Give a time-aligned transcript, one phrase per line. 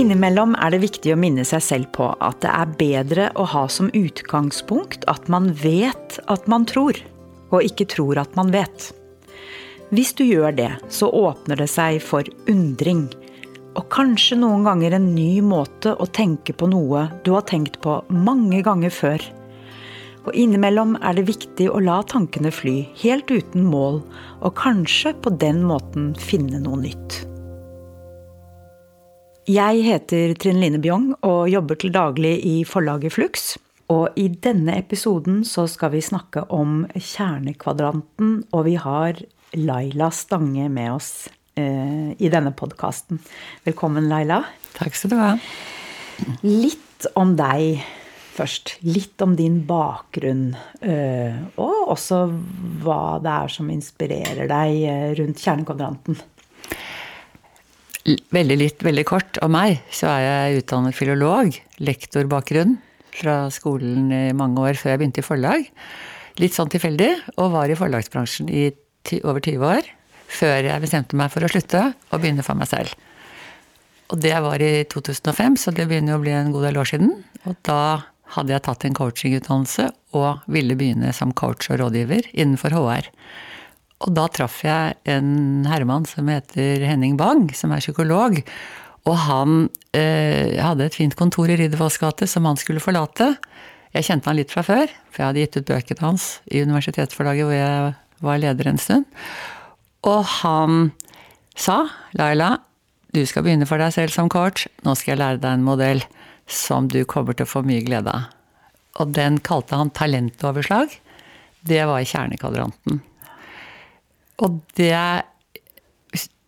[0.00, 3.66] Innimellom er det viktig å minne seg selv på at det er bedre å ha
[3.68, 6.96] som utgangspunkt at man vet at man tror,
[7.52, 8.86] og ikke tror at man vet.
[9.92, 13.10] Hvis du gjør det, så åpner det seg for undring.
[13.76, 17.98] Og kanskje noen ganger en ny måte å tenke på noe du har tenkt på
[18.08, 19.26] mange ganger før.
[20.24, 24.00] Og innimellom er det viktig å la tankene fly, helt uten mål,
[24.40, 27.26] og kanskje på den måten finne noe nytt.
[29.48, 33.54] Jeg heter Trine Line Bjong og jobber til daglig i forlaget Flux.
[33.90, 39.16] Og i denne episoden så skal vi snakke om kjernekvadranten, og vi har
[39.56, 43.18] Laila Stange med oss eh, i denne podkasten.
[43.64, 44.42] Velkommen, Laila.
[44.76, 45.32] Takk skal du ha.
[46.44, 47.80] Litt om deg
[48.36, 48.76] først.
[48.84, 50.50] Litt om din bakgrunn.
[50.84, 52.26] Eh, og også
[52.84, 56.20] hva det er som inspirerer deg eh, rundt kjernekvadranten.
[58.32, 59.80] Veldig litt, veldig kort om meg.
[59.94, 61.54] Så er jeg utdannet filolog.
[61.82, 62.78] Lektorbakgrunn
[63.14, 65.66] fra skolen i mange år før jeg begynte i forlag.
[66.40, 68.68] Litt sånn tilfeldig, og var i forlagsbransjen i
[69.20, 69.88] over 20 år.
[70.30, 72.94] Før jeg bestemte meg for å slutte og begynne for meg selv.
[74.10, 77.12] Og det var i 2005, så det begynner å bli en god del år siden.
[77.46, 77.82] Og da
[78.34, 83.10] hadde jeg tatt en coachingutdannelse og ville begynne som coach og rådgiver innenfor HR.
[84.00, 88.38] Og da traff jeg en herremann som heter Henning Bang, som er psykolog.
[89.08, 93.34] Og han eh, hadde et fint kontor i Riddervolls gate som han skulle forlate.
[93.92, 97.48] Jeg kjente han litt fra før, for jeg hadde gitt ut bøkene hans i universitetsforlaget
[97.48, 97.92] hvor jeg
[98.24, 99.06] var leder en stund.
[100.06, 100.92] Og han
[101.58, 101.82] sa,
[102.16, 102.54] Laila,
[103.12, 104.68] du skal begynne for deg selv som coach.
[104.86, 106.04] Nå skal jeg lære deg en modell
[106.50, 108.30] som du kommer til å få mye glede av.
[109.02, 110.92] Og den kalte han talentoverslag.
[111.66, 113.02] Det var i kjernekvadranten.
[114.40, 114.96] Og det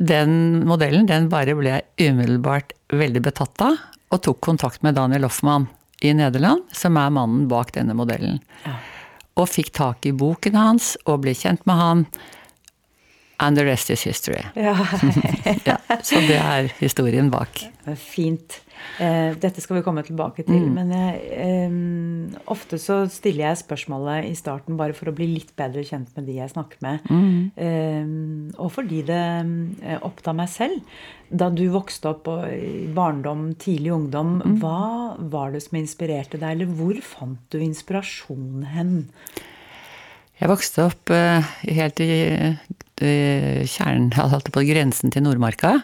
[0.03, 3.77] Den modellen, den bare ble jeg umiddelbart veldig betatt av,
[4.11, 5.69] og tok kontakt med Daniel Hoffmann
[6.03, 8.41] i Nederland, som er mannen bak denne modellen.
[8.67, 8.75] Ja.
[9.39, 12.03] Og fikk tak i boken hans, og ble kjent med han.
[13.43, 14.45] And the rest is history.
[14.55, 14.77] Ja.
[15.67, 17.65] ja, så det er historien bak.
[17.99, 18.61] Fint.
[19.03, 20.69] Eh, dette skal vi komme tilbake til.
[20.69, 20.77] Mm.
[20.77, 25.83] Men jeg, ofte så stiller jeg spørsmålet i starten bare for å bli litt bedre
[25.87, 27.11] kjent med de jeg snakker med.
[27.11, 27.35] Mm.
[27.67, 28.13] Eh,
[28.63, 30.95] og fordi det eh, opptar meg selv.
[31.33, 34.59] Da du vokste opp i barndom, tidlig ungdom, mm.
[34.63, 36.61] hva var det som inspirerte deg?
[36.61, 39.01] Eller hvor fant du inspirasjon hen?
[40.43, 42.57] Jeg vokste opp uh, helt i Eh,
[43.69, 45.79] kjernen, altså på grensen til Nordmarka.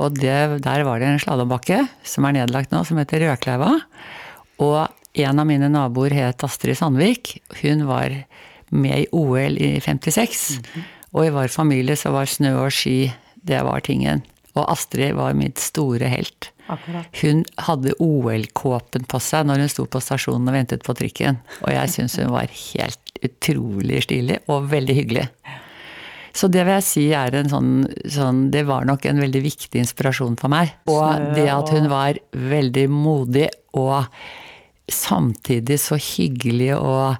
[0.00, 3.76] Og det, der var det en slalåmbakke som er nedlagt nå, som heter Rødkleiva.
[4.64, 4.80] Og
[5.14, 7.36] en av mine naboer het Astrid Sandvik.
[7.62, 8.16] Hun var
[8.74, 10.50] med i OL i 56.
[10.50, 10.82] Mm -hmm.
[11.14, 14.22] Og i vår familie så var snø og ski, det var tingen.
[14.54, 16.50] Og Astrid var mitt store helt.
[16.66, 17.06] Akkurat.
[17.20, 21.40] Hun hadde OL-kåpen på seg når hun sto på stasjonen og ventet på trikken.
[21.62, 25.26] Og jeg syns hun var helt utrolig stilig og veldig hyggelig.
[26.34, 27.74] Så det vil jeg si er en sånn,
[28.10, 30.72] sånn Det var nok en veldig viktig inspirasjon for meg.
[30.90, 34.08] Og det at hun var veldig modig og
[34.90, 37.14] samtidig så hyggelig og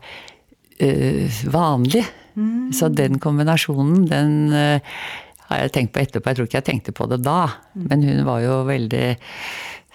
[0.82, 2.02] uh, vanlig.
[2.34, 2.72] Mm.
[2.74, 4.98] Så den kombinasjonen, den uh,
[5.48, 6.30] har jeg tenkt på etterpå.
[6.30, 7.86] Jeg tror ikke jeg tenkte på det da, mm.
[7.86, 9.06] men hun var jo veldig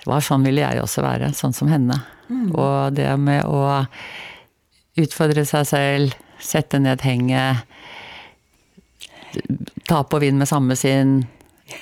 [0.08, 1.34] var Sånn ville jeg også være.
[1.36, 1.98] Sånn som henne.
[2.30, 2.54] Mm.
[2.56, 3.84] Og det med å
[5.00, 7.68] utfordre seg selv, sette ned henget
[9.90, 11.20] Tap og vinn med samme sin.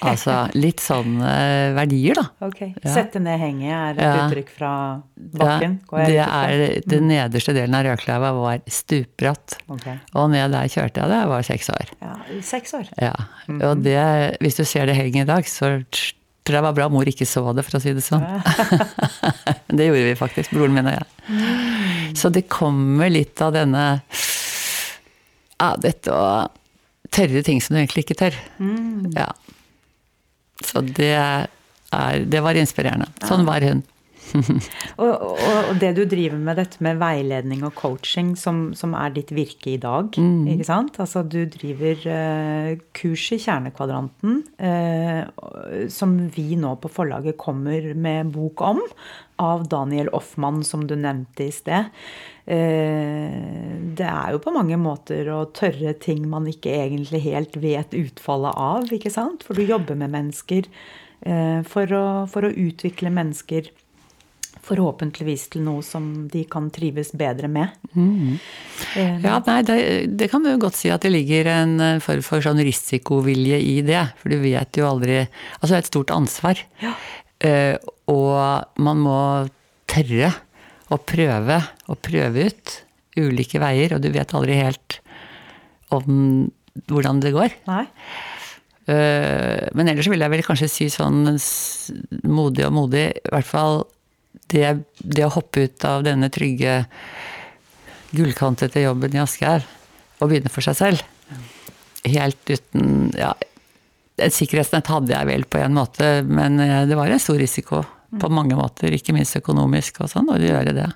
[0.04, 1.30] Altså litt sånne
[1.78, 2.26] verdier, da.
[2.48, 2.60] Ok.
[2.68, 2.92] Ja.
[2.92, 4.26] Sette ned henget er et ja.
[4.26, 4.72] uttrykk fra
[5.16, 5.78] bakken?
[5.92, 9.58] Ja, det er Den nederste delen av Rødkløva var stupbratt.
[9.78, 9.98] Okay.
[10.14, 11.96] Og ned der kjørte jeg da jeg var seks år.
[12.04, 12.14] Ja,
[12.46, 12.92] seks år.
[13.00, 13.16] Ja.
[13.48, 13.66] Mm -hmm.
[13.70, 15.82] Og det, hvis du ser det henget i dag, så
[16.48, 18.24] tror jeg det var bra mor ikke så det, for å si det sånn.
[19.78, 21.06] det gjorde vi faktisk, broren min og jeg.
[21.28, 22.16] Mm.
[22.16, 24.02] Så det kommer litt av denne
[25.60, 26.48] Ja, dette å
[27.14, 28.38] tørre ting som du egentlig ikke tør.
[28.60, 29.12] Mm.
[29.16, 29.30] Ja.
[30.66, 33.10] Så det, er, det var inspirerende.
[33.28, 33.84] Sånn var hun.
[35.02, 39.16] og, og, og, det du driver med, dette med veiledning og coaching, som, som er
[39.16, 40.48] ditt virke i dag, mm.
[40.56, 41.00] ikke sant?
[41.04, 48.34] Altså du driver uh, kurs i Kjernekvadranten, uh, som vi nå på forlaget kommer med
[48.36, 48.84] bok om,
[49.38, 51.92] av Daniel Offmann, som du nevnte i sted.
[52.48, 53.34] Eh,
[53.98, 58.56] det er jo på mange måter å tørre ting man ikke egentlig helt vet utfallet
[58.56, 59.44] av, ikke sant?
[59.44, 60.70] For du jobber med mennesker
[61.28, 63.68] eh, for å, for å utvikle mennesker
[64.68, 67.74] forhåpentligvis til noe som de kan trives bedre med.
[67.96, 68.38] Mm.
[69.00, 69.78] Eh, ja, nei, det,
[70.20, 74.04] det, kan du godt si at det ligger en form for sånn risikovilje i det.
[74.22, 76.66] For du vet jo aldri Altså det er et stort ansvar.
[76.82, 76.98] Ja.
[78.10, 79.20] og man må
[79.90, 80.32] tørre
[80.94, 82.78] å prøve og prøve ut
[83.18, 85.00] ulike veier, og du vet aldri helt
[85.94, 86.48] om
[86.90, 87.56] hvordan det går.
[87.70, 87.86] Nei.
[88.88, 91.26] Eh, men ellers vil jeg vel kanskje si sånn
[92.30, 93.82] modig og modig, i hvert fall
[94.52, 96.80] det, det å hoppe ut av denne trygge,
[98.16, 99.66] gullkantete jobben i Asker
[100.22, 101.04] og begynne for seg selv.
[102.08, 103.34] Helt uten Ja,
[104.18, 107.84] et sikkerhetsnett hadde jeg vel på en måte, men eh, det var en stor risiko
[108.18, 110.88] på mange måter, ikke minst økonomisk og sånn, å gjøre det.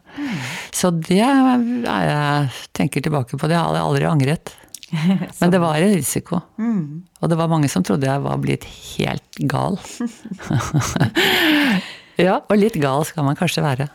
[0.74, 2.48] Så det er jeg
[2.78, 4.54] tenker tilbake på, det har jeg aldri angret.
[5.40, 6.42] Men det var en risiko.
[7.22, 9.80] Og det var mange som trodde jeg var blitt helt gal.
[12.22, 13.90] ja, og litt gal skal man kanskje være.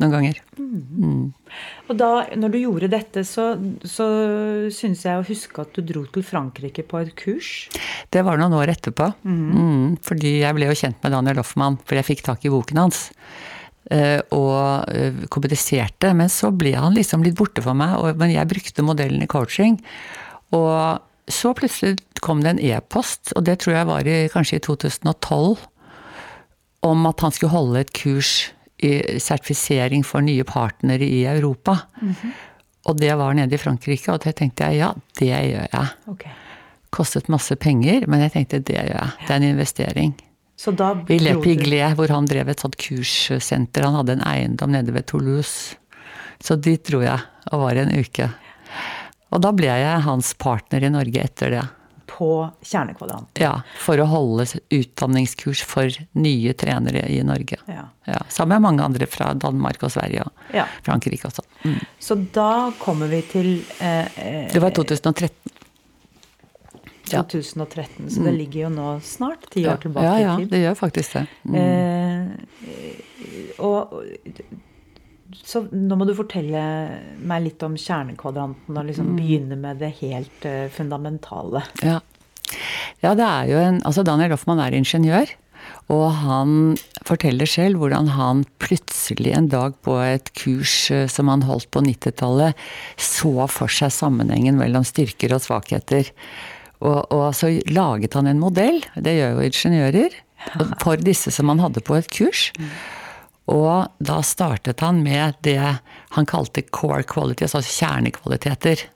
[0.00, 0.38] Noen ganger.
[1.90, 3.50] Og da når du gjorde dette, så,
[3.84, 4.06] så
[4.72, 7.50] syns jeg å huske at du dro til Frankrike på et kurs.
[8.08, 9.10] Det var noen år etterpå.
[9.28, 12.80] Mm, fordi jeg ble jo kjent med Daniel Hoffmann, for jeg fikk tak i boken
[12.80, 13.10] hans.
[13.90, 16.14] eh, Og kompetiserte, kommuniserte.
[16.16, 18.16] Men så ble han liksom litt borte for meg.
[18.16, 19.76] Men jeg brukte modellen i coaching.
[20.56, 21.00] Og
[21.30, 25.60] så plutselig kom det en e-post, og det tror jeg var i, kanskje i 2012,
[26.86, 28.50] om at han skulle holde et kurs
[28.80, 31.76] i sertifisering for nye partnere i Europa.
[32.88, 35.90] Og det var nede i Frankrike, og det tenkte jeg ja, det gjør jeg.
[36.14, 36.32] Okay.
[36.90, 39.16] Kostet masse penger, men jeg tenkte det gjør jeg.
[39.26, 40.14] Det er en investering.
[40.60, 43.86] Så da I Le Piglet, hvor han drev et sånt kurssenter.
[43.86, 45.76] Han hadde en eiendom nede ved Toulouse.
[46.40, 47.20] Så dit dro jeg,
[47.52, 48.26] og var en uke.
[49.30, 51.64] Og da ble jeg hans partner i Norge etter det.
[52.20, 52.28] På
[52.68, 53.30] Kjernekvadrant.
[53.40, 54.44] Ja, For å holde
[54.76, 55.88] utdanningskurs for
[56.20, 57.56] nye trenere i Norge.
[57.70, 57.86] Ja.
[58.10, 60.66] Ja, Sammen med mange andre fra Danmark og Sverige og Ja.
[60.84, 61.42] Frankrike også.
[61.64, 61.78] Mm.
[61.98, 62.50] Så da
[62.80, 63.50] kommer vi til
[63.80, 65.30] eh, eh, Det var 2013.
[67.10, 67.22] ja.
[67.22, 70.50] 2013, så det ligger jo nå snart ti år tilbake ja, ja, i tid.
[70.52, 71.26] det gjør faktisk det.
[71.48, 71.56] Mm.
[71.60, 73.96] Eh, og
[75.46, 76.60] så nå må du fortelle
[77.30, 78.86] meg litt om kjernekvadranten, og Mm.
[78.88, 81.62] liksom begynne med det helt eh, fundamentale.
[81.82, 82.00] Ja.
[83.04, 85.30] Ja, det er jo en Altså, Daniel Hoffmann er ingeniør.
[85.90, 86.52] Og han
[87.06, 91.82] forteller selv hvordan han plutselig en dag på et kurs eh, som han holdt på
[91.84, 92.56] 90-tallet,
[92.96, 96.12] så for seg sammenhengen mellom styrker og svakheter.
[96.80, 100.16] Og, og så laget han en modell, det gjør jo ingeniører,
[100.80, 102.46] for disse som han hadde på et kurs.
[103.50, 108.86] Og da startet han med det han kalte core qualities, altså kjernekvaliteter.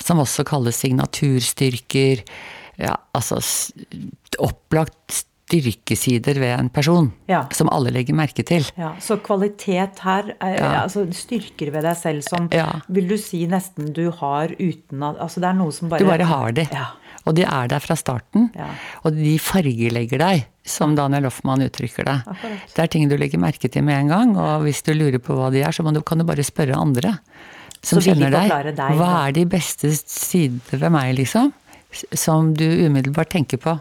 [0.00, 2.22] Som også kalles signaturstyrker.
[2.78, 3.38] Ja, altså
[4.42, 7.12] opplagt styrkesider ved en person.
[7.30, 7.44] Ja.
[7.54, 8.66] Som alle legger merke til.
[8.76, 10.82] Ja, så kvalitet her, er, Ja.
[10.82, 12.48] altså styrker ved deg selv som
[12.88, 16.06] vil du si nesten du har uten at Altså det er noe som bare Du
[16.06, 16.66] bare har de.
[16.72, 16.86] Ja.
[17.26, 18.50] Og de er der fra starten.
[18.54, 18.68] Ja.
[19.04, 22.22] Og de fargelegger deg, som Daniel Hoffmann uttrykker det.
[22.26, 22.74] Akkurat.
[22.74, 25.34] Det er ting du legger merke til med en gang, og hvis du lurer på
[25.34, 27.18] hva de er, så må du, kan du bare spørre andre.
[27.82, 28.50] Som kjenner deg.
[28.76, 31.52] deg, Hva er de beste sider ved meg, liksom?
[32.12, 33.76] Som du umiddelbart tenker på.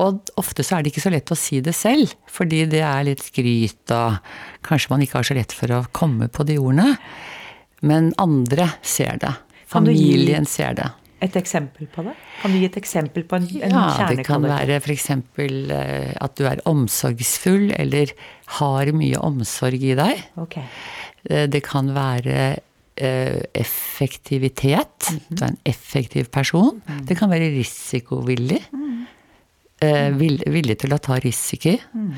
[0.00, 3.04] Og ofte så er det ikke så lett å si det selv, fordi det er
[3.04, 4.16] litt skryt, og
[4.64, 6.94] kanskje man ikke har så lett for å komme på de ordene.
[7.84, 9.34] Men andre ser det.
[9.70, 10.88] Familien ser det.
[11.20, 12.14] Et eksempel på det?
[12.40, 15.10] Kan du gi et eksempel på en, en Ja, det kan være f.eks.
[15.12, 18.14] at du er omsorgsfull, eller
[18.56, 20.22] har mye omsorg i deg.
[20.40, 20.56] Ok.
[21.28, 22.62] Eh, Det kan være
[23.00, 25.08] eh, effektivitet.
[25.10, 25.20] -hmm.
[25.36, 26.82] Du er en effektiv person.
[27.08, 28.60] Det kan være risikovillig.
[28.72, 29.06] Mm.
[29.82, 31.76] Eh, vill- Villig til å ta risiko.
[31.94, 32.12] Mm.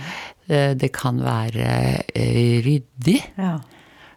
[0.48, 3.22] Eh, Det kan være eh, ryddig.
[3.38, 3.58] Ja.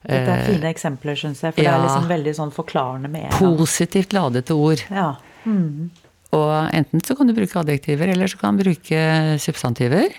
[0.08, 1.54] Dette er fine eksempler, syns jeg.
[1.54, 3.58] For det Eh, er liksom veldig sånn forklarende med en gang.
[3.58, 4.82] Positivt ladete ord.
[4.92, 5.16] Ja.
[5.46, 5.90] Mm.
[6.32, 10.10] Og enten så kan du bruke adjektiver, eller så kan du bruke substantiver.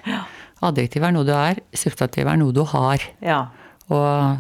[0.63, 2.99] Adjektiv er noe du er, substantiv er noe du har.
[3.23, 3.47] ja.
[3.91, 4.39] Og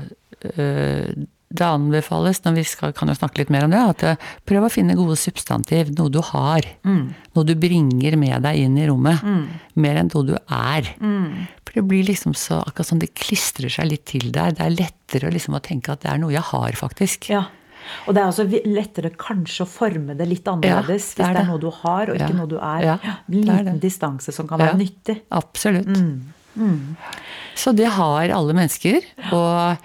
[0.58, 1.26] øh,
[1.58, 4.16] det anbefales, når vi skal, kan jo snakke litt mer om det, at øh,
[4.48, 5.90] prøv å finne gode substantiv.
[5.98, 6.62] Noe du har.
[6.84, 9.22] Noe du bringer med deg inn i rommet.
[9.76, 10.92] Mer enn noe du er.
[11.66, 14.56] For det blir liksom så akkurat sånn det klistrer seg litt til deg.
[14.56, 17.30] Det er lettere liksom å tenke at det er noe jeg har, faktisk.
[17.34, 17.44] ja.
[18.08, 21.38] Og det er også lettere kanskje å forme det litt annerledes hvis det er det
[21.38, 21.50] er det.
[21.52, 22.34] noe du har, og ikke Ja.
[22.34, 22.80] noe du er.
[22.82, 22.96] Ja,
[23.30, 24.72] En liten distanse som kan Ja.
[24.72, 25.20] være nyttig.
[25.30, 25.86] Absolutt.
[26.56, 26.96] Mm.
[27.54, 29.02] Så det har alle mennesker.
[29.30, 29.78] Og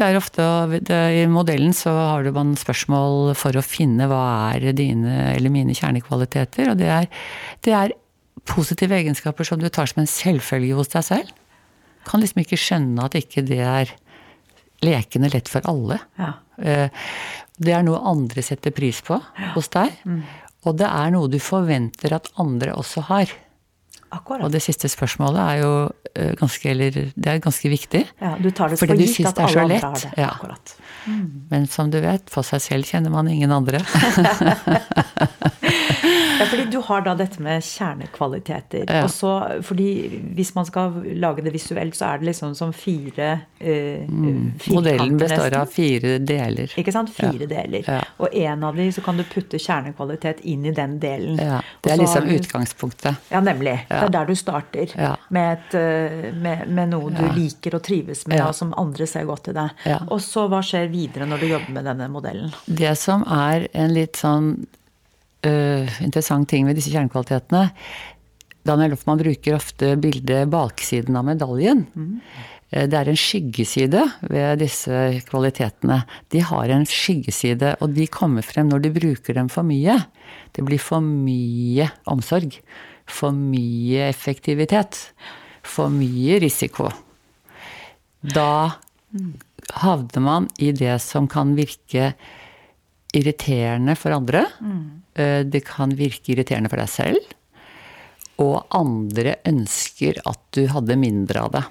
[0.00, 0.42] er ofte
[0.88, 5.74] I modellen så har du man spørsmål for å finne hva er dine eller mine
[5.76, 6.70] kjernekvaliteter.
[6.72, 7.08] Og det er,
[7.62, 7.92] det er
[8.48, 11.34] positive egenskaper som du tar som en selvfølge hos deg selv.
[12.08, 13.92] Kan liksom ikke skjønne at ikke det er
[14.84, 16.00] lekende lett for alle.
[16.20, 16.32] Ja.
[16.58, 16.88] Eh,
[17.56, 19.20] Det er noe andre setter pris på
[19.54, 19.92] hos deg.
[20.66, 23.30] Og det er noe du forventer at andre også har.
[24.14, 24.46] Akkurat.
[24.46, 25.72] Og det siste spørsmålet er jo
[26.14, 28.04] eh, ganske, eller, det er ganske viktig.
[28.20, 30.12] Ja, du tar det for gitt at alle andre har det.
[30.20, 30.30] Ja.
[30.36, 30.76] Akkurat.
[31.50, 33.80] Men som du vet, for seg selv kjenner man ingen andre.
[36.34, 38.88] Ja, fordi du har da dette med kjernekvaliteter.
[38.90, 39.04] Ja.
[39.06, 39.30] Og så,
[39.64, 39.86] fordi
[40.34, 43.28] hvis man skal lage det visuelt, så er det liksom som fire
[43.62, 44.10] uh,
[44.74, 46.74] Modellen består av fire deler.
[46.80, 47.12] Ikke sant?
[47.14, 47.86] Fire deler.
[47.86, 48.00] Ja.
[48.18, 51.38] Og en av de så kan du putte kjernekvalitet inn i den delen.
[51.38, 53.22] Ja, det er liksom du- utgangspunktet.
[53.30, 53.76] Ja, nemlig.
[53.88, 54.90] Det er der du starter.
[54.98, 55.14] Ja.
[55.30, 58.48] Med, et, eh, med, med noe du liker og trives med, Ja.
[58.50, 59.70] og som andre ser godt i deg.
[59.86, 60.00] Ja.
[60.10, 62.54] Og så hva skjer videre når du jobber med denne modellen?
[62.64, 64.54] Det som er en litt sånn
[65.44, 67.68] øh, interessant ting ved disse kjernekvalitetene
[68.64, 71.84] Daniel Loffmann bruker ofte bildet baksiden av medaljen.
[71.92, 72.20] Mm.
[72.74, 76.00] Det er en skyggeside ved disse kvalitetene.
[76.32, 79.98] De har en skyggeside, og de kommer frem når du bruker dem for mye.
[80.56, 82.56] Det blir for mye omsorg.
[83.04, 84.96] For mye effektivitet.
[85.62, 86.88] For mye risiko.
[88.24, 88.80] Da
[89.72, 92.12] havner man i det som kan virke
[93.14, 94.44] irriterende for andre.
[94.60, 94.84] Mm.
[95.50, 97.34] Det kan virke irriterende for deg selv.
[98.42, 101.64] Og andre ønsker at du hadde mindre av det.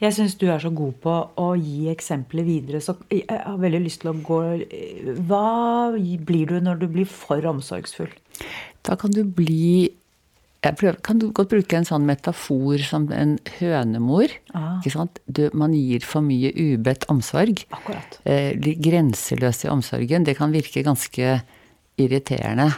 [0.00, 3.82] Jeg syns du er så god på å gi eksempler videre, så jeg har veldig
[3.84, 4.38] lyst til å gå
[5.28, 8.08] Hva blir du når du blir for omsorgsfull?
[8.86, 9.90] Da kan du bli
[10.62, 14.32] prøver, Kan du godt bruke en sånn metafor som en hønemor?
[14.54, 14.82] Ah.
[15.26, 17.64] Du, man gir for mye ubedt omsorg.
[17.70, 18.18] Akkurat.
[18.24, 20.26] Eh, grenseløs i omsorgen.
[20.26, 21.38] Det kan virke ganske
[21.98, 22.72] irriterende.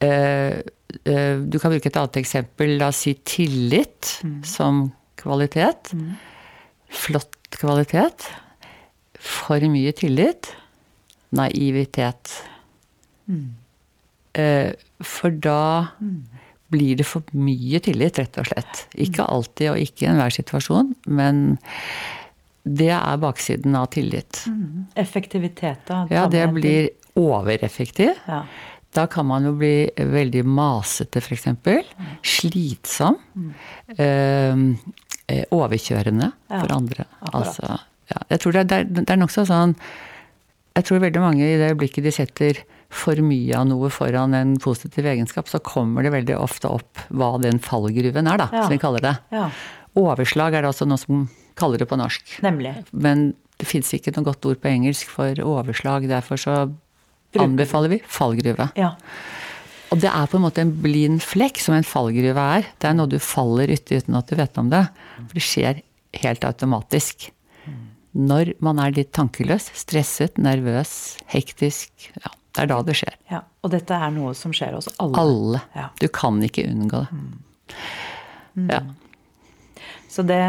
[0.00, 0.60] Eh,
[1.04, 2.76] eh, du kan bruke et annet eksempel.
[2.80, 4.90] La oss si tillit som
[5.20, 5.94] kvalitet.
[6.88, 8.28] Flott kvalitet.
[9.20, 10.52] For mye tillit.
[11.36, 12.42] Naivitet.
[14.34, 15.94] Eh, for da
[16.70, 18.84] blir det for mye tillit, rett og slett.
[18.94, 21.58] Ikke alltid og ikke i enhver situasjon, men
[22.64, 24.44] det er baksiden av tillit.
[25.00, 26.04] Effektivitet, da?
[26.12, 28.12] Ja, det blir overeffektiv.
[28.28, 28.44] Ja.
[28.94, 31.46] Da kan man jo bli veldig masete, f.eks.
[32.26, 33.18] Slitsom.
[33.38, 33.52] Mm.
[35.30, 37.06] eh, overkjørende Ja, for andre.
[37.30, 37.78] Altså,
[38.10, 39.76] ja, jeg tror det er, det er nokså sånn
[40.74, 44.56] Jeg tror veldig mange i det øyeblikket de setter for mye av noe foran en
[44.58, 48.62] positiv egenskap, så kommer det veldig ofte opp hva den fallgruven er, da, Ja.
[48.66, 49.16] som vi kaller det.
[49.32, 49.50] ja.
[49.98, 51.24] Overslag er det også noe som
[51.58, 52.36] kaller det på norsk.
[52.42, 52.76] Nemlig.
[52.92, 56.06] Men det fins ikke noe godt ord på engelsk for overslag.
[56.08, 56.54] Derfor så
[57.38, 58.70] anbefaler vi fallgruve.
[58.78, 58.92] Ja.
[59.90, 62.68] Og det er på en måte en blind flekk, som en fallgruve er.
[62.78, 64.84] Det er noe du faller uti uten at du vet om det.
[65.26, 65.82] For det skjer
[66.22, 67.30] helt automatisk.
[68.14, 71.90] Når man er litt tankeløs, stresset, nervøs, hektisk.
[72.22, 73.14] Ja, det er da det skjer.
[73.30, 73.42] ja.
[73.62, 75.18] Og dette er noe som skjer hos alle.
[75.20, 75.60] Alle.
[75.76, 75.88] Ja.
[76.00, 78.70] Du kan ikke unngå det.
[78.72, 78.80] Ja.
[80.10, 80.40] Så det,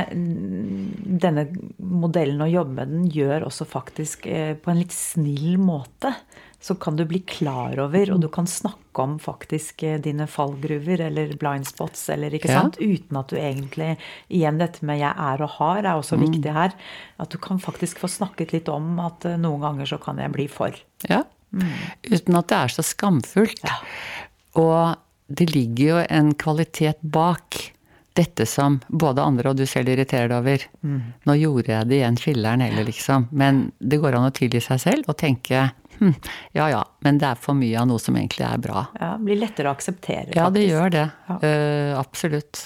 [1.22, 1.44] denne
[1.78, 6.16] modellen å jobbe med den gjør også faktisk eh, på en litt snill måte.
[6.62, 11.04] Så kan du bli klar over, og du kan snakke om faktisk eh, dine fallgruver
[11.08, 12.62] eller blind spots, eller ikke Ja.
[12.64, 12.80] sant?
[12.82, 13.98] Uten at du egentlig
[14.30, 16.74] Igjen dette med 'jeg er og har' er også viktig her.
[17.20, 20.32] At du kan faktisk få snakket litt om at eh, noen ganger så kan jeg
[20.32, 20.74] bli for.
[21.10, 21.24] Ja.
[21.52, 23.64] Uten at det er så skamfullt.
[24.60, 24.96] Og
[25.32, 27.60] det ligger jo en kvalitet bak
[28.14, 30.66] dette som både andre og du selv irriterer deg over.
[31.28, 33.30] Nå gjorde jeg det igjen, filleren heller, liksom.
[33.32, 35.70] Men det går an å tilgi seg selv og tenke
[36.02, 36.16] hm,
[36.58, 38.84] ja ja, men det er for mye av noe som egentlig er bra.
[39.00, 40.34] Ja, blir lettere å akseptere.
[40.36, 41.08] Ja, det gjør det.
[41.30, 41.40] Ja.
[41.40, 42.66] Uh, absolutt.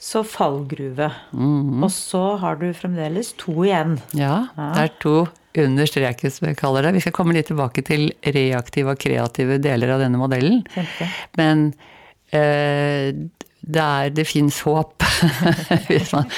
[0.00, 1.10] Så fallgruve.
[1.32, 1.84] Mhm.
[1.84, 3.98] Og så har du fremdeles to igjen.
[4.16, 5.16] Ja, det er to
[5.58, 6.94] under streken, som jeg kaller det.
[6.98, 10.60] Vi skal komme litt tilbake til reaktive og kreative deler av denne modellen.
[10.74, 11.08] Kjempe.
[11.40, 11.64] Men
[12.36, 13.10] eh,
[13.60, 15.02] det, er, det fins håp
[15.88, 16.30] hvis man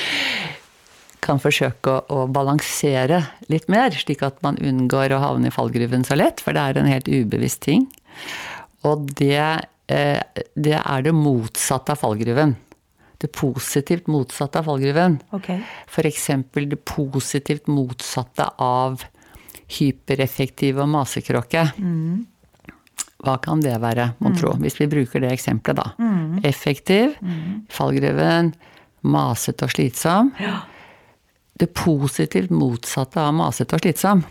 [1.22, 3.20] kan forsøke å, å balansere
[3.52, 6.80] litt mer, slik at man unngår å havne i fallgruven så lett, for det er
[6.80, 7.86] en helt ubevisst ting.
[8.88, 9.38] Og det,
[9.92, 12.56] eh, det er det motsatte av fallgruven.
[13.22, 15.20] Det positivt motsatte av fallgruven.
[15.36, 15.60] Okay.
[15.86, 16.26] F.eks.
[16.54, 19.04] det positivt motsatte av
[19.78, 21.62] hypereffektiv og masekråke.
[23.22, 26.10] Hva kan det være, mon tro, hvis vi bruker det eksempelet, da.
[26.50, 27.14] Effektiv,
[27.70, 28.50] fallgruven,
[29.06, 30.32] masete og slitsom.
[31.62, 34.24] Det positivt motsatte av masete og slitsom.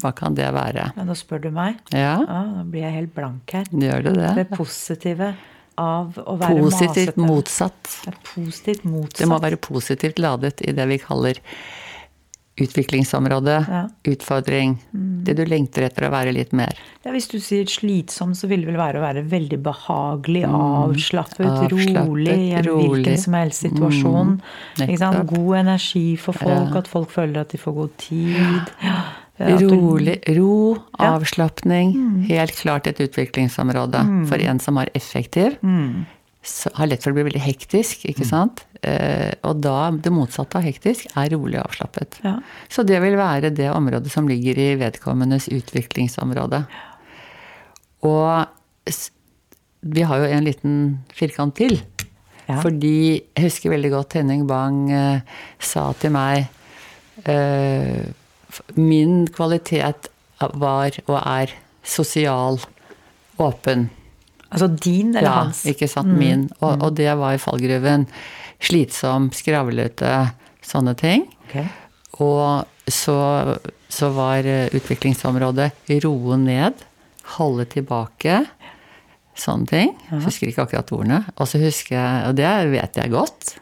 [0.00, 0.88] Hva kan det være?
[0.96, 1.76] Ja, nå spør du meg.
[1.92, 3.68] Ja, Ja, nå blir jeg helt blank her.
[3.70, 4.48] gjør du Det det?
[4.56, 5.34] positive
[5.78, 7.26] av å være Positivt masete.
[7.26, 7.94] motsatt.
[8.04, 9.18] Det positivt motsatt.
[9.18, 11.34] Det må være positivt ladet i det vi kaller
[12.56, 13.88] utviklingsområde, Ja.
[14.04, 14.76] utfordring.
[14.92, 16.72] Det du lengter etter å være litt mer.
[17.04, 21.40] Ja, hvis du sier slitsom, så vil det vel være å være veldig behagelig, avslappet,
[21.40, 21.66] Mm.
[21.66, 24.40] Avslappet, rolig i en hvilken som helst situasjon.
[24.78, 25.26] Mm?
[25.26, 26.78] God energi for folk, Ja.
[26.78, 28.70] at folk føler at de får god tid.
[28.84, 29.02] Ja,
[29.38, 31.16] Rolig, ro, Ja.
[31.18, 32.22] Mm.
[32.28, 35.56] Helt klart et utviklingsområde for en som er effektiv.
[35.62, 36.06] Mm.
[36.44, 38.64] Så har lett for å bli veldig hektisk, ikke sant.
[38.82, 42.20] Eh, og da, det motsatte av hektisk, er rolig og avslappet.
[42.22, 42.36] Ja.
[42.68, 46.64] Så det vil være det området som ligger i vedkommendes utviklingsområde.
[48.04, 48.44] Og
[49.80, 50.74] vi har jo en liten
[51.16, 51.80] firkant til.
[52.44, 52.60] Ja.
[52.60, 55.24] Fordi jeg husker veldig godt Henning Bang eh,
[55.58, 56.44] sa til meg
[57.24, 58.04] eh,
[58.76, 60.08] Min kvalitet
[60.40, 61.52] var og er
[61.84, 62.58] sosial,
[63.40, 63.88] åpen.
[64.54, 65.64] Altså din eller Ja, hans?
[65.66, 66.12] ikke sant.
[66.18, 66.48] Min.
[66.60, 68.06] Og, og det var i fallgruven.
[68.62, 70.12] Slitsom, skravlete,
[70.64, 71.26] sånne ting.
[71.48, 71.66] Okay.
[72.22, 73.16] Og så,
[73.90, 75.70] så var eh, utviklingsområdet
[76.04, 76.78] roe ned,
[77.36, 78.44] holde tilbake,
[79.34, 79.92] sånne ting.
[80.12, 81.20] Jeg husker ikke akkurat ordene.
[81.34, 83.56] Og så husker jeg, og det vet jeg godt,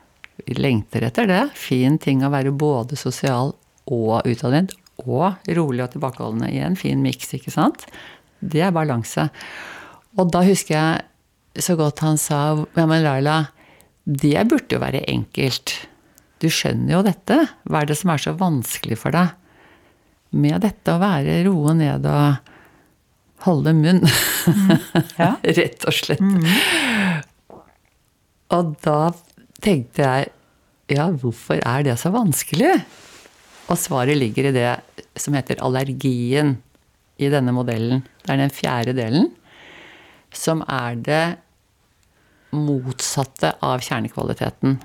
[0.59, 1.43] lengter etter det.
[1.57, 3.55] Fin ting å være både sosial
[3.89, 7.87] og utadvendt, og rolig og tilbakeholdende i en fin miks, ikke sant.
[8.43, 9.29] Det er balanse.
[10.19, 12.43] Og da husker jeg så godt han sa
[12.77, 13.39] Ja, men Laila,
[14.05, 15.75] det burde jo være enkelt.
[16.43, 17.39] Du skjønner jo dette.
[17.69, 19.37] Hva er det som er så vanskelig for deg
[20.33, 24.03] med dette å være roe ned og holde munn?
[25.21, 25.35] Ja.
[25.59, 26.25] Rett og slett.
[28.53, 28.99] Og da
[29.63, 30.33] tenkte jeg
[30.93, 32.75] ja, hvorfor er det så vanskelig?
[33.73, 34.73] Og svaret ligger i det
[35.17, 36.57] som heter allergien
[37.23, 38.03] i denne modellen.
[38.23, 39.31] Det er den fjerde delen,
[40.33, 41.25] som er det
[42.53, 44.77] motsatte av kjernekvaliteten.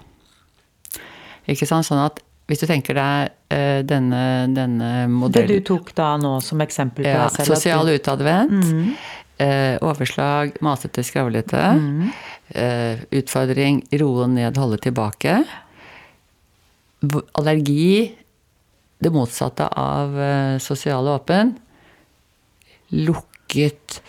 [1.52, 1.88] Ikke sant?
[1.88, 3.36] Sånn at hvis du tenker deg
[3.88, 4.22] denne,
[4.56, 7.52] denne, modellen Det du tok da nå som eksempel på ja, deg selv?
[7.52, 9.00] Ja, Sosial utadvendt.
[9.38, 11.60] Eh, overslag, masete, skravlete.
[12.50, 15.36] Eh, utfordring, roe ned, holde tilbake.
[17.38, 18.16] Allergi,
[19.04, 21.52] det motsatte av sosiale sosial og åpen.
[22.96, 24.00] Lukket,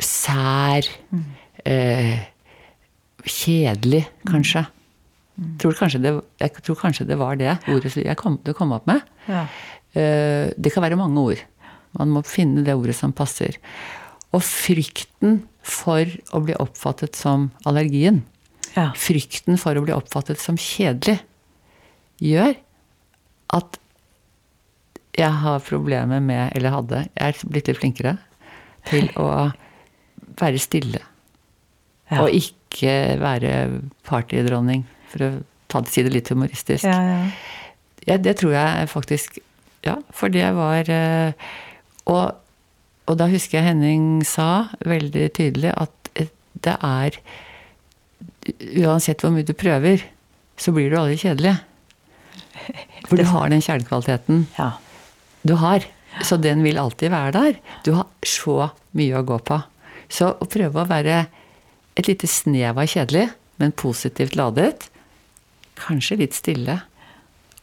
[0.00, 0.86] sær,
[1.64, 2.18] eh,
[3.24, 4.66] kjedelig, kanskje.
[5.58, 8.86] Tror kanskje det, jeg tror kanskje det var det ordet jeg kom, det kom opp
[8.86, 9.02] med.
[9.28, 9.46] Ja.
[9.94, 11.40] Eh, Det kan være mange ord.
[11.98, 13.56] Man må finne det ordet som passer.
[14.32, 18.22] Og frykten for å bli oppfattet som allergien,
[18.74, 18.92] Ja.
[18.92, 21.20] frykten for å bli oppfattet som kjedelig,
[22.20, 22.56] gjør
[23.50, 23.78] at
[25.14, 28.16] jeg har problemer med, eller hadde, jeg er blitt litt flinkere
[28.88, 29.28] til å
[30.40, 31.00] være stille.
[32.10, 32.24] Ja.
[32.24, 33.54] Og ikke være
[34.06, 35.30] partydronning, for å
[35.70, 36.86] ta det, si det litt humoristisk.
[36.86, 37.20] Ja, ja.
[38.04, 39.38] Ja, det tror jeg faktisk
[39.84, 41.32] Ja, for det var eh,
[42.04, 42.36] og,
[43.08, 46.28] og da husker jeg Henning sa veldig tydelig at eh,
[46.64, 47.16] det er
[48.84, 50.02] Uansett hvor mye du prøver,
[50.60, 51.54] så blir du aldri kjedelig.
[53.08, 54.66] For du har den kjernekvaliteten ja.
[55.44, 55.84] Du har.
[56.24, 57.56] Så den vil alltid være der.
[57.84, 59.58] Du har så mye å gå på.
[60.08, 61.24] Så å prøve å være
[61.98, 63.28] et lite snev av kjedelig,
[63.62, 64.88] men positivt ladet,
[65.78, 66.80] kanskje litt stille,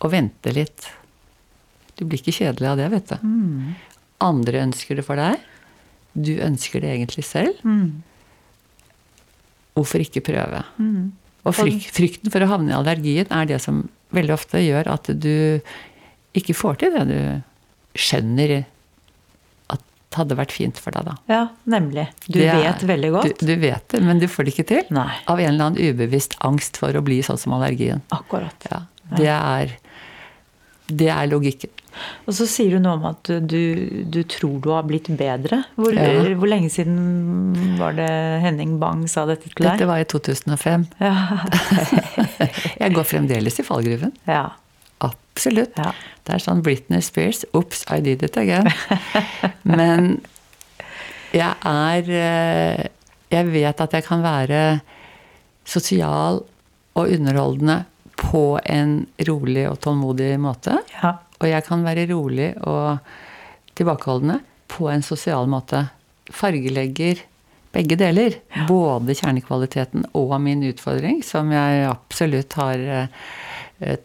[0.02, 0.88] og vente litt.
[1.96, 3.18] Du blir ikke kjedelig av det, vet du.
[4.24, 5.40] Andre ønsker det for deg.
[6.14, 7.60] Du ønsker det egentlig selv.
[9.78, 10.64] Hvorfor ikke prøve?
[11.48, 15.08] Og fryk, frykten for å havne i allergien er det som veldig ofte gjør at
[15.16, 15.62] du
[16.38, 17.18] ikke får til det du
[17.98, 18.54] skjønner
[19.72, 21.16] at det hadde vært fint for deg, da.
[21.32, 22.08] ja, nemlig.
[22.28, 23.40] Du Det vet veldig godt.
[23.40, 24.84] Du, du vet det, men du får det ikke til.
[24.96, 25.10] Nei.
[25.32, 28.02] Av en eller annen ubevisst angst for å bli sånn som allergien.
[28.12, 28.68] Akkurat.
[28.72, 28.82] Ja,
[29.18, 29.78] det er,
[30.92, 31.72] det er logikken.
[32.24, 35.58] Og så sier du noe om at du, du tror du har blitt bedre.
[35.76, 36.22] Hvor, Ja.
[36.40, 38.08] hvor lenge siden var det
[38.46, 40.86] Henning Bang sa dette til Dette var i 2005.
[41.04, 41.12] Ja.
[42.82, 44.16] Jeg går fremdeles i fallgruven.
[44.28, 44.50] ja.
[45.02, 45.78] Absolutt.
[45.80, 45.94] Ja.
[46.28, 48.70] Det er sånn Britney Spears Ops, I did it again.
[49.78, 50.20] Men
[51.32, 52.88] jeg er eh,
[53.32, 54.82] Jeg vet at jeg kan være
[55.64, 56.42] sosial
[57.00, 57.86] og underholdende
[58.20, 60.82] på en rolig og tålmodig måte.
[61.02, 61.16] ja.
[61.42, 63.00] Og jeg kan være rolig og
[63.74, 65.88] tilbakeholdende på en sosial måte.
[66.30, 67.24] Fargelegger
[67.74, 68.36] begge deler.
[68.70, 73.24] Både kjernekvaliteten og min utfordring, som jeg absolutt har eh,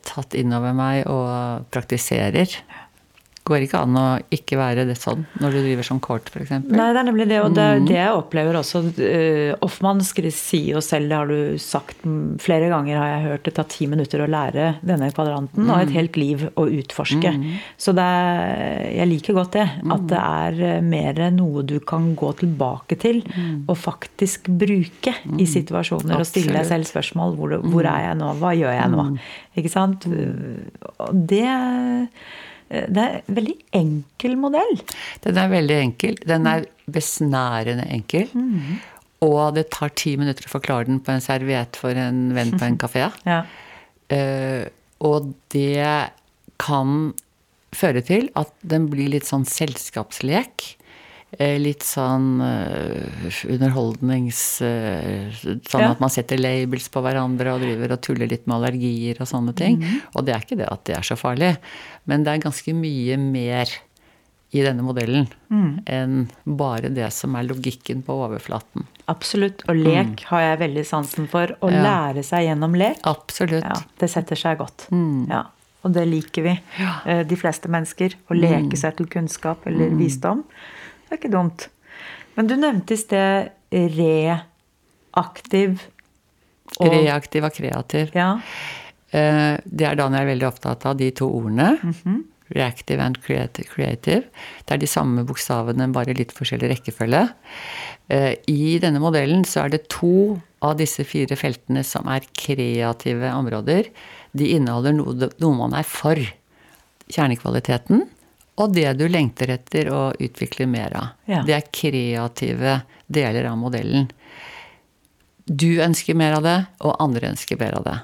[0.06, 2.56] tatt inn over meg og praktiserer.
[3.46, 4.04] Går ikke an å
[4.35, 6.52] ikke være det sånn når du driver som court, f.eks.
[6.66, 7.40] Nei, det er nemlig det.
[7.44, 8.82] Og det er det jeg opplever også.
[8.98, 12.04] Uh, Offman sier jo selv, det har du sagt
[12.42, 15.72] flere ganger, har jeg hørt, det tar ti minutter å lære denne kvadranten, mm.
[15.72, 17.32] og et helt liv å utforske.
[17.37, 17.46] Mm.
[17.80, 19.66] Så er, jeg liker godt det.
[19.96, 23.22] At det er mer noe du kan gå tilbake til
[23.66, 26.18] og faktisk bruke i situasjoner.
[26.20, 27.37] Og stille deg selv spørsmål.
[27.38, 28.32] Hvor, hvor er jeg nå?
[28.40, 29.06] Hva gjør jeg nå?
[29.56, 30.06] Ikke sant?
[30.06, 32.06] Det Eh,
[32.68, 34.76] det er en veldig enkel modell.
[35.24, 36.16] Den er veldig enkel.
[36.26, 38.26] Den er besnærende enkel.
[38.35, 38.79] Mm.
[39.26, 42.66] Og det tar ti minutter å forklare den på en serviett for en venn på
[42.66, 43.07] en kafé.
[43.26, 43.44] ja.
[44.12, 44.66] uh,
[45.05, 46.11] og det
[46.57, 47.12] kan
[47.76, 50.75] føre til at den blir litt sånn selskapslek.
[51.37, 55.90] Eh, litt sånn uh, underholdnings uh, Sånn ja.
[55.90, 59.53] at man setter labels på hverandre og driver og tuller litt med allergier og sånne
[59.59, 59.77] ting.
[59.83, 59.99] Mm.
[60.16, 61.51] Og det er ikke det at det er så farlig,
[62.09, 63.75] men det er ganske mye mer
[64.57, 65.72] i denne modellen mm.
[65.92, 66.22] enn
[66.57, 68.87] bare det som er logikken på overflaten.
[69.12, 69.66] Absolutt.
[69.68, 70.29] Og lek mm.
[70.31, 71.53] har jeg veldig sansen for.
[71.61, 71.83] Å ja.
[71.85, 73.03] lære seg gjennom lek.
[73.11, 73.66] Absolutt.
[73.66, 74.87] Ja, det setter seg godt.
[74.94, 75.27] Mm.
[75.35, 75.42] Ja.
[75.85, 76.55] Og det liker vi,
[77.29, 78.16] de fleste mennesker.
[78.27, 78.81] Å leke mm.
[78.81, 80.01] seg til kunnskap eller mm.
[80.01, 80.40] visdom.
[81.07, 81.69] Det er ikke dumt.
[82.37, 85.79] Men du nevnte i sted reaktiv
[86.77, 88.11] og Reaktiv og kreativ.
[88.16, 88.33] Ja.
[89.14, 91.77] Eh, det er Daniel veldig opptatt av, de to ordene.
[91.83, 92.25] Mm -hmm.
[92.49, 94.23] Reactive and creative.
[94.64, 97.29] Det er de samme bokstavene, bare litt forskjellig rekkefølge.
[98.09, 103.33] Eh, I denne modellen så er det to av disse fire feltene som er kreative
[103.33, 103.85] områder.
[104.33, 106.16] De inneholder noe, noe man er for.
[107.09, 108.09] Kjernekvaliteten
[108.57, 111.09] og det du lengter etter å utvikle mer av.
[111.29, 111.42] Ja.
[111.45, 114.09] Det er kreative deler av modellen.
[115.47, 117.97] Du ønsker mer av det, og andre ønsker mer av det.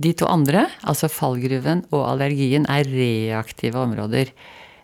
[0.00, 4.30] De to andre, altså fallgruven og allergien, er reaktive områder.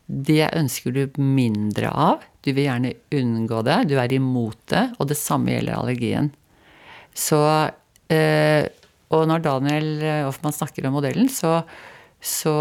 [0.07, 2.25] Det ønsker du mindre av.
[2.45, 3.79] Du vil gjerne unngå det.
[3.91, 4.85] Du er imot det.
[5.01, 6.31] Og det samme gjelder allergien.
[7.17, 7.41] Så
[8.13, 8.65] øh,
[9.17, 9.89] Og når Daniel
[10.27, 11.63] Hoffmann snakker om modellen, så
[12.23, 12.55] så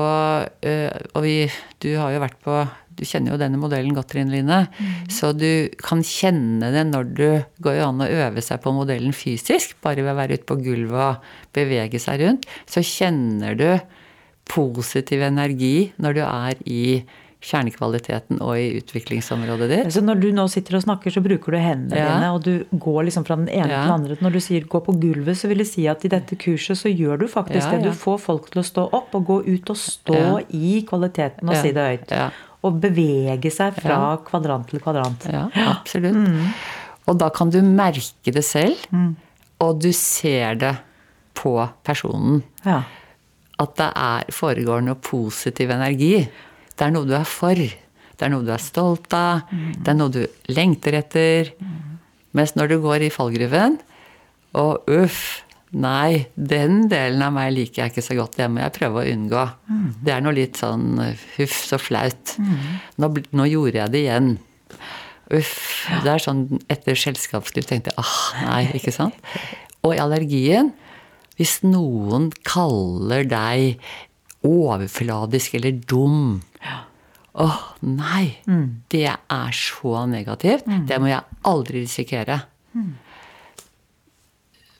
[0.62, 1.36] øh, Og vi
[1.82, 2.58] Du har jo vært på
[2.96, 4.62] Du kjenner jo denne modellen godt, Trine Line.
[4.72, 5.10] Mm.
[5.12, 7.26] Så du kan kjenne det når du
[7.60, 9.76] går jo an å øve seg på modellen fysisk.
[9.84, 12.48] Bare ved å være ute på gulvet og bevege seg rundt.
[12.72, 13.68] Så kjenner du
[14.48, 16.86] positiv energi når du er i
[17.46, 19.92] kjernekvaliteten og i utviklingsområdet ditt.
[19.94, 22.08] Så når du nå sitter og snakker, så bruker du hendene ja.
[22.16, 23.84] dine, og du går liksom fra den ene ja.
[23.84, 24.18] til den andre.
[24.26, 26.90] Når du sier 'gå på gulvet', så vil det si at i dette kurset så
[26.90, 27.92] gjør du faktisk ja, det.
[27.94, 30.24] Du får folk til å stå opp og gå ut og stå
[30.58, 32.16] i kvaliteten og si det høyt.
[32.66, 35.30] Og bevege seg fra kvadrant til kvadrant.
[35.30, 36.18] Ja, absolutt.
[36.18, 36.50] Mm.
[37.06, 39.12] Og da kan du merke det selv, mm.
[39.62, 40.74] og du ser det
[41.38, 41.54] på
[41.86, 42.42] personen.
[42.66, 46.26] At det er, foregår noe positiv energi.
[46.76, 47.56] Det er noe du er for.
[47.56, 49.48] Det er noe du er stolt av.
[49.52, 49.72] Mm.
[49.80, 51.52] Det er noe du lengter etter.
[51.60, 51.98] Mm.
[52.36, 53.80] Mens når du går i fallgruven
[54.56, 55.20] og uff,
[55.76, 59.12] nei, den delen av meg liker jeg ikke så godt, det må jeg prøve å
[59.12, 59.44] unngå.
[59.68, 59.88] Mm.
[60.04, 61.00] Det er noe litt sånn
[61.36, 62.36] huff, så flaut.
[62.40, 64.32] Nå, nå, gjorde jeg det igjen.
[65.36, 65.60] Uff.
[66.06, 69.18] Det er sånn etter selskapsliv tenkte jeg ah, nei, ikke sant?
[69.84, 70.72] Og i allergien,
[71.40, 73.82] hvis noen kaller deg
[74.46, 76.44] overfladisk eller dum
[77.36, 78.38] Åh, oh, nei!
[78.48, 78.86] Mm.
[78.88, 80.70] Det er så negativt.
[80.72, 80.86] Mm.
[80.88, 82.40] Det må jeg aldri risikere.
[82.72, 82.94] Mm.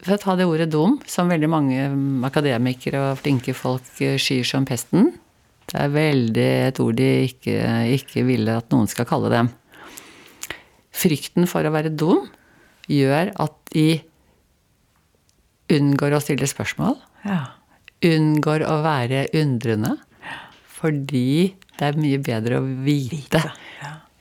[0.06, 1.90] For å ta det ordet dum, som veldig mange
[2.28, 5.12] akademikere og flinke folk eh, skyr som pesten.
[5.66, 7.58] Det er veldig et ord de ikke,
[7.98, 9.50] ikke ville at noen skal kalle dem.
[10.96, 12.24] Frykten for å være dum
[12.88, 14.00] gjør at de
[15.76, 17.00] unngår å stille spørsmål.
[17.26, 17.42] Ja.
[18.06, 19.98] Unngår å være undrende.
[20.78, 23.42] Fordi det er mye bedre å vite.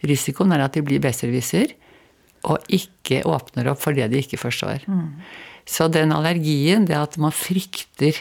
[0.04, 1.74] Risikoen er at de blir besserwisser
[2.44, 4.84] og ikke åpner opp for det de ikke forstår.
[4.84, 5.22] Mm.
[5.64, 8.18] Så den allergien, det at man frykter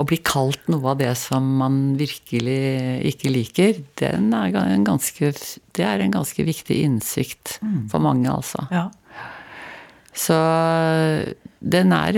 [0.00, 2.60] å bli kalt noe av det som man virkelig
[3.10, 5.32] ikke liker, den er en ganske,
[5.76, 7.82] det er en ganske viktig innsikt mm.
[7.92, 8.64] for mange, altså.
[8.72, 8.86] Ja.
[10.16, 10.36] Så
[11.60, 12.16] den er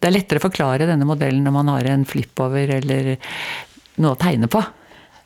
[0.00, 3.16] Det er lettere å forklare denne modellen når man har en flip-over eller
[4.00, 4.62] noe å tegne på.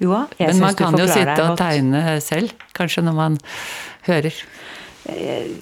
[0.02, 3.36] Jo, jeg Men man kan jo sitte og tegne selv, kanskje, når man
[4.08, 4.40] hører.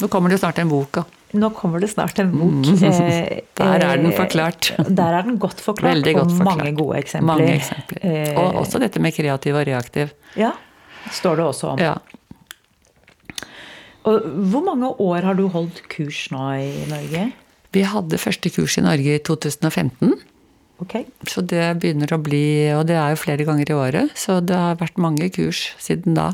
[0.01, 1.03] Nå kommer det jo snart en bok.
[1.33, 2.69] Nå kommer det snart en bok.
[2.69, 2.81] Mm.
[3.59, 4.73] Der er den forklart.
[4.89, 7.27] Der er den godt forklart, Veldig godt og mange gode eksempler.
[7.35, 8.35] Mange eksempler.
[8.41, 10.13] Og også dette med kreativ og reaktiv.
[10.37, 10.53] Ja,
[11.11, 11.83] står det også om.
[11.83, 11.97] Ja.
[14.09, 17.29] Og hvor mange år har du holdt kurs nå i Norge?
[17.73, 20.17] Vi hadde første kurs i Norge i 2015.
[20.83, 20.95] ok.
[21.31, 22.45] Så det begynner å bli
[22.77, 26.19] Og det er jo flere ganger i året, så det har vært mange kurs siden
[26.19, 26.33] da.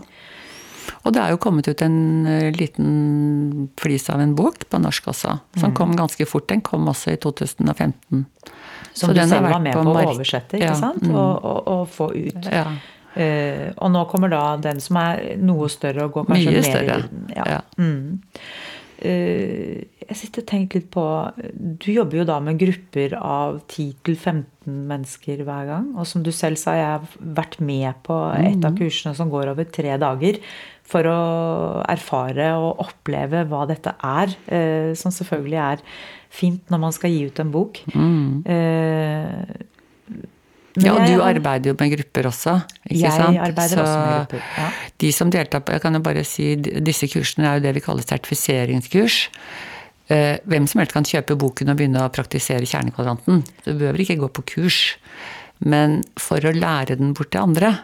[1.05, 5.11] Og det er jo kommet ut en eh, liten flis av en bok på norsk
[5.13, 6.49] også, som kom ganske fort.
[6.51, 8.25] Den kom også i 2015.
[8.93, 11.05] Som Så du den selv var med på å oversette, ikke Ja, sant?
[11.05, 11.15] mm.
[11.15, 12.49] Og, og, og få ut.
[12.51, 12.65] Ja.
[13.19, 16.67] Uh, og nå kommer da den som er noe større og går kanskje Mye mer
[16.67, 16.99] større.
[16.99, 17.31] i den.
[17.35, 17.47] Ja.
[17.55, 17.61] Ja.
[17.79, 18.21] Mm.
[19.01, 21.03] Eh, jeg sitter og tenker litt på
[21.79, 25.93] Du jobber jo da med grupper av 10-15 mennesker hver gang.
[25.97, 28.65] Og som du selv sa, jeg har vært med på et Mm.
[28.65, 30.39] av kursene som går over tre dager.
[30.89, 34.35] For å erfare og oppleve hva dette er.
[34.49, 35.79] eh, som selvfølgelig er
[36.31, 37.81] fint når man skal gi ut en bok.
[38.47, 39.45] Eh,
[40.79, 42.55] men ja, og jeg- du arbeider jo med grupper også,
[42.89, 43.39] ikke jeg sant?
[43.39, 44.43] arbeider Så også med grupper.
[44.59, 44.69] Ja.
[44.99, 47.81] De som deltar på Jeg kan jo bare si disse kursene er jo det vi
[47.85, 49.29] kaller sertifiseringskurs.
[50.11, 53.43] Eh, Hvem som helst kan kjøpe boken og begynne å praktisere kjernekvadranten.
[53.65, 54.97] Du behøver ikke gå på kurs.
[55.61, 57.75] Men for å lære den bort til andre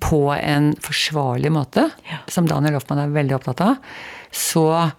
[0.00, 1.90] på en forsvarlig måte,
[2.28, 3.76] som Daniel Hoffmann er veldig opptatt av,
[4.32, 4.92] så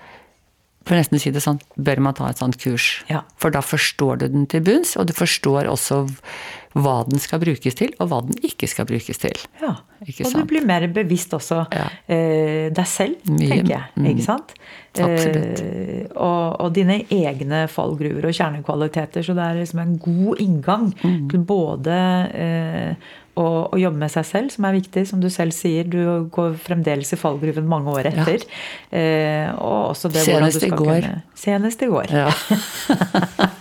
[0.84, 3.04] for nesten å si det sånn, bør man ta et sånt kurs.
[3.08, 3.22] Ja.
[3.38, 6.10] For da forstår du den til bunns, og du forstår også
[6.74, 9.36] hva den skal brukes til, og hva den ikke skal brukes til.
[9.62, 9.74] Ja.
[10.08, 10.48] Ikke og sant?
[10.48, 11.88] du blir mer bevisst også Ja.
[12.08, 13.50] eh, deg selv, Mye.
[13.50, 13.84] tenker jeg.
[13.98, 14.06] Mm.
[14.14, 14.54] Ikke sant?
[14.98, 15.62] Absolutt.
[15.62, 19.24] Eh, og, og dine egne fallgruver og kjernekvaliteter.
[19.24, 21.30] Så det er liksom en god inngang Mm.
[21.30, 21.98] til både
[22.34, 22.96] eh,
[23.38, 25.84] å, å jobbe med seg selv, som er viktig, som du selv sier.
[25.88, 28.12] Du går fremdeles i fallgruven mange år Ja.
[28.24, 28.44] etter.
[28.92, 31.02] Eh, og også det hvordan du Senest i skal går.
[31.02, 32.12] kunne Senest i går.
[32.12, 32.32] Ja.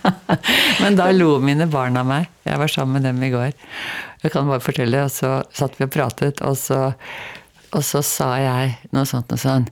[0.81, 2.27] Men da lo mine barn av meg.
[2.47, 3.51] Jeg var sammen med dem i går.
[4.23, 6.91] Jeg kan bare fortelle, og så satt vi og pratet, og så,
[7.73, 9.69] og så sa jeg noe sånt noe sånn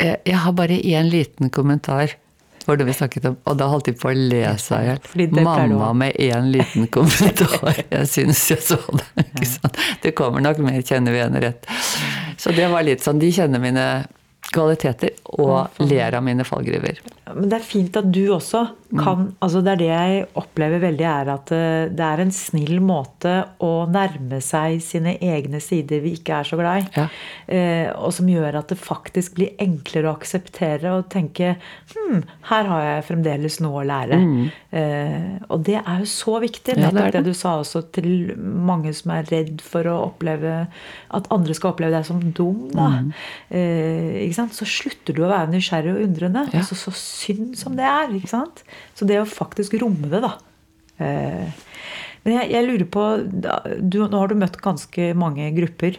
[0.00, 2.14] «Eh, Jeg har bare én liten kommentar.
[2.66, 3.36] Var det vi snakket om?
[3.48, 5.28] Og da holdt de på å le seg i hjel.
[5.44, 7.82] Mamma med én liten kommentar.
[7.90, 9.06] Jeg syns jeg så det.
[9.34, 9.76] Ikke sant?
[10.02, 11.68] Det kommer nok mer, kjenner vi henne rett.
[12.40, 13.86] Så det var litt sånn De kjenner mine
[14.50, 16.98] kvaliteter og ler av mine fallgruver.
[17.30, 21.04] Men det er fint at du også kan altså Det er det jeg opplever veldig,
[21.06, 26.16] er at eh, det er en snill måte å nærme seg sine egne sider vi
[26.18, 26.88] ikke er så glad i.
[26.96, 27.04] Ja.
[27.46, 31.52] Eh, og som gjør at det faktisk blir enklere å akseptere og tenke
[31.92, 34.18] hm, her har jeg fremdeles noe å lære.
[34.74, 36.74] Eh, og det er jo så viktig.
[36.74, 37.30] Ja, det er det, det.
[37.30, 40.64] du sa også til mange som er redd for å oppleve
[41.14, 42.66] at andre skal oppleve deg som dum.
[42.74, 42.90] Da.
[43.54, 44.58] Eh, ikke sant?
[44.58, 46.44] Så slutter du å være nysgjerrig og undrende.
[46.52, 46.62] Ja.
[46.62, 48.12] Altså, så synd som det er.
[48.16, 48.62] ikke sant?
[48.98, 50.34] Så det å faktisk romme det, da.
[51.00, 51.50] Eh,
[52.24, 55.96] men jeg, jeg lurer på du, Nå har du møtt ganske mange grupper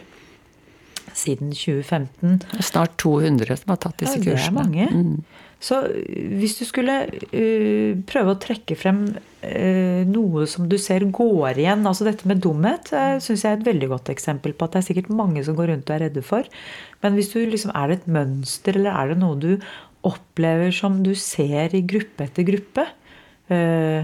[1.18, 2.38] siden 2015.
[2.56, 4.62] Er snart 200 som har tatt disse Ja, det er kursene.
[4.62, 4.86] mange.
[4.92, 5.42] Mm.
[5.62, 11.04] Så øh, hvis du skulle uh, prøve å trekke frem uh, noe som du ser
[11.14, 14.66] går igjen altså Dette med dumhet uh, syns jeg er et veldig godt eksempel på
[14.66, 16.48] at det er sikkert mange som går rundt og er redde for.
[17.04, 19.52] Men hvis du liksom, er det et mønster, eller er det noe du
[20.06, 22.88] opplever som du ser i gruppe etter gruppe?
[23.52, 24.02] Uh,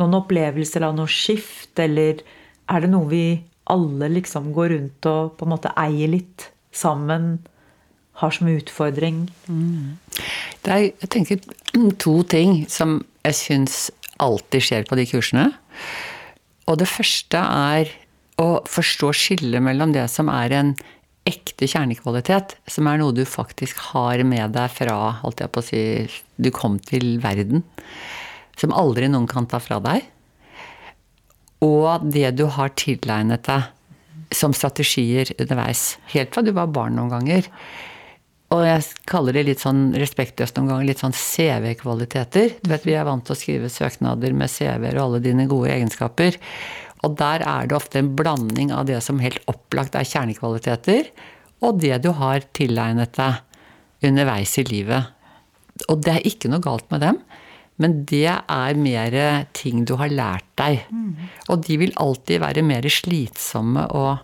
[0.00, 2.24] noen opplevelser av noe skift, eller
[2.66, 3.26] er det noe vi
[3.70, 7.36] alle liksom går rundt og på en måte eier litt sammen?
[8.16, 9.26] Har som utfordring?
[10.64, 11.40] Det er, jeg tenker
[12.00, 13.78] to ting som jeg syns
[14.22, 15.46] alltid skjer på de kursene.
[16.66, 17.92] Og det første er
[18.42, 20.74] å forstå skillet mellom det som er en
[21.26, 25.66] ekte kjernekvalitet, som er noe du faktisk har med deg fra holdt jeg på å
[25.66, 25.80] si,
[26.38, 27.64] du kom til verden.
[28.56, 30.06] Som aldri noen kan ta fra deg.
[31.64, 33.72] Og det du har tilegnet deg
[34.34, 35.96] som strategier underveis.
[36.12, 37.50] Helt fra du var barn noen ganger.
[38.54, 42.52] Og jeg kaller det litt sånn respektløst noen ganger, litt sånn CV-kvaliteter.
[42.62, 45.72] Du vet, Vi er vant til å skrive søknader med CV-er og alle dine gode
[45.74, 46.38] egenskaper.
[47.02, 51.10] Og der er det ofte en blanding av det som helt opplagt er kjernekvaliteter,
[51.64, 53.42] og det du har tilegnet deg
[54.06, 55.10] underveis i livet.
[55.90, 57.20] Og det er ikke noe galt med dem,
[57.82, 59.18] men det er mer
[59.56, 60.86] ting du har lært deg.
[61.50, 64.18] Og de vil alltid være mer slitsomme å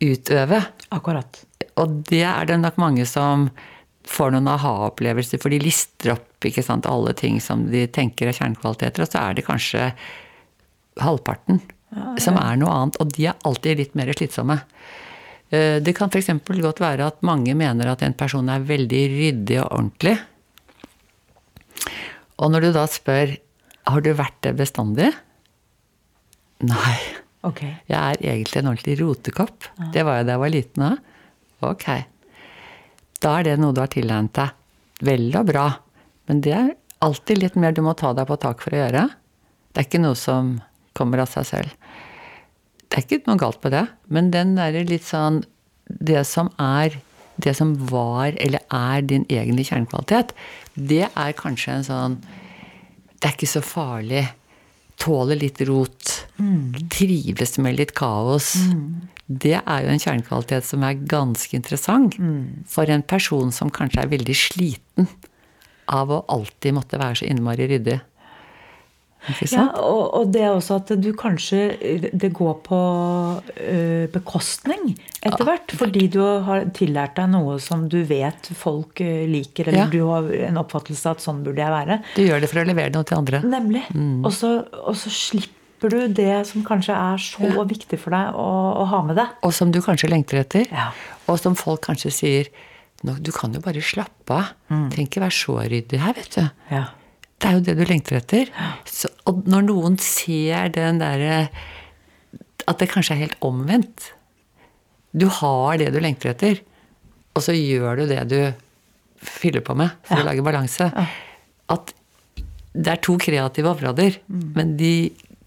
[0.00, 0.62] utøve.
[0.90, 1.49] Akkurat.
[1.78, 3.50] Og det er det nok mange som
[4.10, 8.36] får noen aha-opplevelser, for de lister opp ikke sant, alle ting som de tenker er
[8.36, 9.90] kjernekvaliteter, og så er det kanskje
[11.00, 11.60] halvparten
[12.22, 14.56] som er noe annet, og de er alltid litt mer slitsomme.
[15.50, 16.28] Eh, Det kan f.eks.
[16.46, 20.16] godt være at mange mener at en person er veldig ryddig og ordentlig.
[22.38, 23.34] Og når du da spør
[23.90, 25.10] har du vært det bestandig?
[26.62, 26.96] Nei.
[27.42, 27.72] Okay.
[27.88, 29.66] Jeg er egentlig en ordentlig rotekopp.
[29.94, 30.98] Det var jeg da jeg var liten òg.
[31.66, 31.86] Ok.
[33.20, 34.56] Da er det noe du har tilegnet deg.
[35.04, 35.66] Vel og bra.
[36.28, 36.72] Men det er
[37.04, 39.06] alltid litt mer du må ta deg på tak for å gjøre.
[39.70, 40.56] Det er ikke noe som
[40.96, 41.92] kommer av seg selv.
[42.90, 45.44] Det er ikke noe galt med det, men den derre litt sånn
[45.90, 47.00] Det som er
[47.40, 50.34] det som var eller er din egentlige kjernekvalitet,
[50.74, 52.18] det er kanskje en sånn
[53.20, 54.22] Det er ikke så farlig.
[55.00, 56.12] Tåler litt rot.
[56.40, 56.88] Mm.
[56.92, 58.54] Trives med litt kaos.
[58.70, 59.08] Mm.
[59.30, 62.66] Det er jo en kjernekvalitet som er ganske interessant mm.
[62.66, 65.06] for en person som kanskje er veldig sliten
[65.90, 68.00] av å alltid måtte være så innmari ryddig.
[69.52, 71.58] Ja, og, og, det er også at du kanskje
[72.08, 72.78] Det går på
[73.52, 75.74] ø, bekostning etter hvert.
[75.76, 79.88] Fordi du har tillært deg noe som du vet folk liker, eller ja.
[79.92, 82.00] du har en oppfattelse av at sånn burde jeg være.
[82.16, 83.42] Du gjør det for å levere noe til andre.
[83.44, 83.84] Nemlig.
[83.92, 84.22] Mm.
[84.24, 87.64] Og, så, og, så, slipper du det som kanskje er så ja.
[87.64, 88.48] viktig for deg å,
[88.82, 89.32] å, ha med deg.
[89.46, 90.66] Og som du kanskje lengter etter.
[90.68, 90.90] Ja.
[91.30, 92.50] Og som folk kanskje sier
[93.00, 94.48] Du kan jo bare slappe av.
[94.68, 94.88] Mm.
[94.92, 96.42] Trenger ikke være så ryddig her, vet du.
[96.68, 96.82] Ja.
[97.40, 98.50] Det er jo det du lengter etter.
[98.84, 101.46] Så, og når noen ser den derre
[102.68, 104.10] At det kanskje er helt omvendt.
[105.16, 106.60] Du har det du lengter etter,
[107.34, 108.38] og så gjør du det du
[109.20, 110.86] fyller på med for å lage balanse.
[111.72, 111.90] At
[112.70, 114.44] det er to kreative områder, mm.
[114.54, 114.92] men de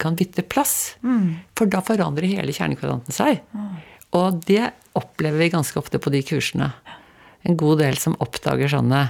[0.01, 0.95] kan bytte plass.
[1.03, 1.41] Mm.
[1.57, 3.43] For da forandrer hele kjernekvadranten seg.
[3.53, 3.73] Mm.
[4.19, 6.71] Og det opplever vi ganske ofte på de kursene.
[7.43, 9.07] En god del som oppdager sånne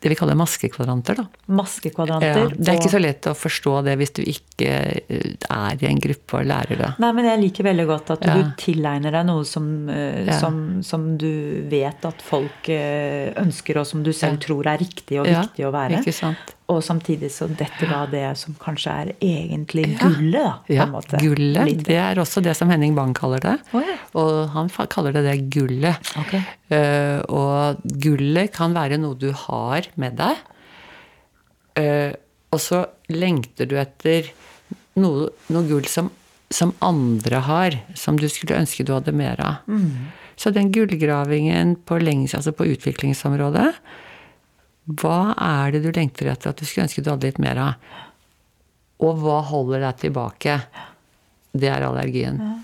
[0.00, 1.14] det vi kaller maskekvadranter.
[1.18, 1.24] da.
[1.46, 2.38] Maskekvadranter.
[2.38, 5.88] Ja, det er ikke så lett å forstå det hvis du ikke eh, er i
[5.88, 6.90] en gruppe og lærer det.
[7.02, 8.36] Nei, men jeg liker veldig godt at ja.
[8.38, 10.36] du tilegner deg noe som, eh, ja.
[10.38, 15.18] som, som, du vet at folk eh, ønsker, og som du selv tror er riktig
[15.18, 15.98] og viktig å være.
[15.98, 16.54] Ikke sant?
[16.68, 20.50] Og samtidig så dette da det som kanskje er egentlig gullet, da.
[20.66, 21.20] på en måte.
[21.22, 21.70] Gullet.
[21.86, 23.54] Det er også det som Henning Bang kaller det.
[23.72, 23.96] Oh, ja.
[24.20, 26.10] Og han kaller det det gullet.
[26.20, 26.42] Okay.
[26.68, 30.44] Uh, og gullet kan være noe du har med deg.
[31.80, 32.12] Uh,
[32.52, 34.28] og så lengter du etter
[35.00, 36.10] noe, noe gull som,
[36.52, 39.64] som, andre har, som du skulle ønske du hadde mer av.
[39.72, 40.12] Mm.
[40.38, 43.72] Så den gullgravingen på, lengs, altså på utviklingsområdet
[44.88, 47.88] hva er det du lengter etter at du skulle ønske du hadde litt mer av?
[49.04, 50.58] Og hva holder deg tilbake?
[51.52, 52.40] Det er allergien.
[52.40, 52.54] Ja.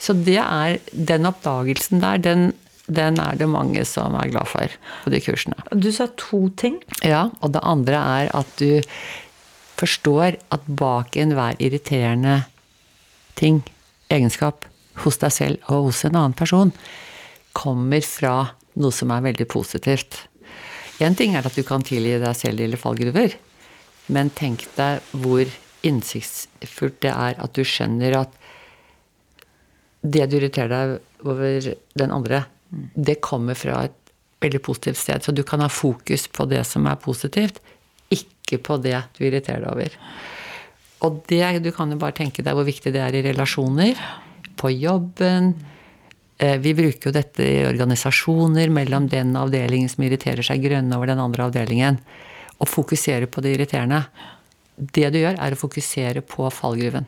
[0.00, 2.48] Så det er den oppdagelsen der, den,
[2.86, 4.72] den, er det mange som er glad for
[5.04, 5.56] på de kursene.
[5.70, 6.80] Du sa to ting.
[7.04, 8.82] Ja, og det andre er at du
[9.78, 12.42] forstår at bak enhver irriterende
[13.38, 13.62] ting,
[14.12, 14.68] egenskap,
[15.02, 16.70] hos deg selv og hos en annen person,
[17.54, 18.36] kommer fra
[18.78, 20.24] noe som er veldig positivt.
[21.02, 23.34] Én ting er at du kan tilgi deg selv lille fallgruver,
[24.14, 25.48] men tenk deg hvor
[25.84, 28.40] innsiktsfullt det er at du skjønner at
[30.04, 32.44] det du irriterer deg over den andre,
[32.94, 33.96] det kommer fra et
[34.44, 35.24] veldig positivt sted.
[35.24, 37.60] Så du kan ha fokus på det som er positivt,
[38.12, 39.98] ikke på det du irriterer deg over.
[41.04, 43.98] Og det, du kan jo bare tenke deg hvor viktig det er i relasjoner.
[44.60, 45.54] På jobben,
[46.34, 51.22] vi bruker jo dette i organisasjoner mellom den avdelingen som irriterer seg grønne over den
[51.22, 52.00] andre avdelingen,
[52.58, 54.00] og fokuserer på det irriterende.
[54.74, 57.06] Det du gjør, er å fokusere på fallgruven.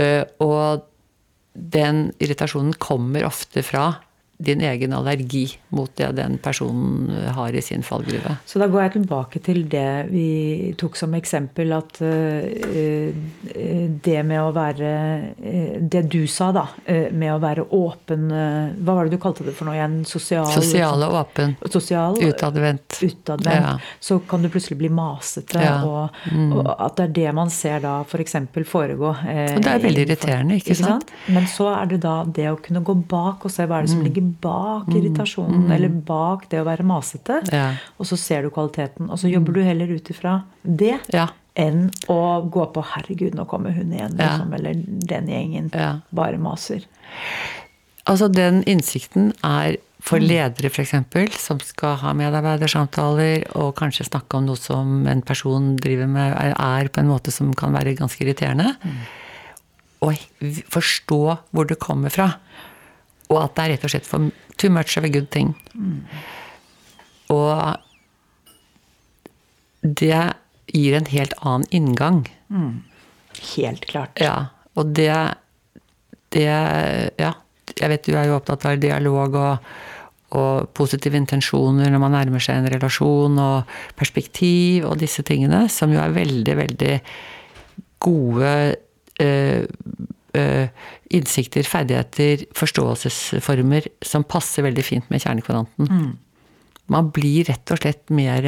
[0.00, 0.86] Eh, og
[1.52, 3.92] den irritasjonen kommer ofte fra
[4.40, 5.44] din egen allergi
[5.76, 8.36] mot det den personen har i sin fallgruve.
[8.46, 12.40] Så da går jeg tilbake til det vi tok som eksempel, at uh,
[14.00, 14.90] det med å være
[15.90, 19.68] Det du sa, da, med å være åpen Hva var det du kalte det for
[19.68, 20.00] noe igjen?
[20.08, 21.54] Sosial Sosial og åpen.
[21.70, 22.98] Sosial, utadvendt.
[23.02, 23.66] utadvendt.
[23.66, 23.74] Ja.
[24.00, 25.76] Så kan du plutselig bli masete, ja.
[25.86, 26.52] og, mm.
[26.56, 28.36] og, at det er det man ser da f.eks.
[28.54, 29.12] For foregå.
[29.12, 31.04] og det er veldig irriterende, ikke sant?
[31.04, 31.34] ikke sant?
[31.36, 33.92] Men så er det da det å kunne gå bak og se hva er det
[33.92, 34.06] som mm.
[34.08, 34.96] ligger bak mm.
[34.98, 35.74] irritasjonen, mm.
[35.76, 37.40] eller bak det å være masete.
[37.52, 37.68] Ja.
[37.98, 39.10] Og så ser du kvaliteten.
[39.10, 41.28] Og så jobber du heller ut ifra det ja.
[41.58, 44.74] enn å gå på 'herregud, nå kommer hun igjen', liksom, eller
[45.12, 46.86] 'den gjengen bare maser'.
[48.08, 50.26] Altså, den innsikten er for mm.
[50.26, 50.94] ledere f.eks.,
[51.42, 56.88] som skal ha medarbeidersamtaler og kanskje snakke om noe som en person driver med, er
[56.88, 58.72] på en måte som kan være ganske irriterende.
[58.80, 59.00] Mm.
[60.08, 60.22] Og
[60.72, 61.20] forstå
[61.52, 62.32] hvor det kommer fra.
[63.30, 65.54] Og at det er rett og slett for too much of a good thing.
[65.74, 66.02] Mm.
[67.30, 67.76] Og
[69.82, 70.22] det
[70.70, 72.24] gir en helt annen inngang.
[72.48, 72.82] Mm.
[73.54, 74.18] Helt klart.
[74.20, 74.50] Ja.
[74.74, 75.14] Og det,
[76.34, 76.50] det
[77.18, 77.34] Ja.
[77.80, 79.68] Jeg vet du er jo opptatt av dialog og,
[80.36, 85.94] og positive intensjoner når man nærmer seg en relasjon, og perspektiv og disse tingene, som
[85.94, 86.96] jo er veldig, veldig
[88.02, 88.50] gode
[89.22, 89.62] uh,
[91.10, 95.88] innsikter, ferdigheter, forståelsesformer som passer veldig fint med kjernekvadranten.
[95.90, 96.10] Mm.
[96.90, 98.46] Man blir rett og slett mer